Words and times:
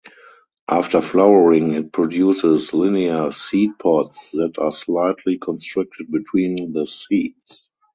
After 0.67 0.99
flowering 0.99 1.73
it 1.73 1.91
produces 1.91 2.73
linear 2.73 3.31
Seed 3.31 3.77
pods 3.77 4.31
that 4.31 4.57
are 4.57 4.71
slightly 4.71 5.37
constricted 5.37 6.09
between 6.09 6.73
the 6.73 6.87
seeds. 6.87 7.67